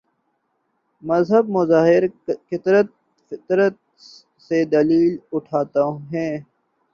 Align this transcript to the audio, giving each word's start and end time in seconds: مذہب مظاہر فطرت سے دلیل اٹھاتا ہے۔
مذہب 1.03 1.45
مظاہر 1.49 2.03
فطرت 3.31 3.75
سے 4.45 4.63
دلیل 4.71 5.11
اٹھاتا 5.33 5.83
ہے۔ 6.13 6.29